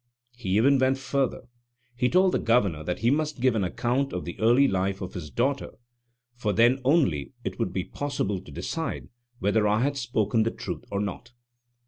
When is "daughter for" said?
5.29-6.53